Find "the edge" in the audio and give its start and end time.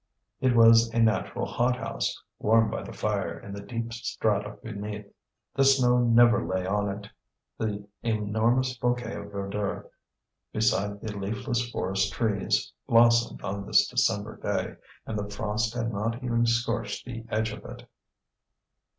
17.05-17.51